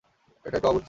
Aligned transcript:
এটা 0.47 0.57
একটা 0.57 0.69
অদ্ভুত 0.69 0.69
সমস্যা। 0.69 0.79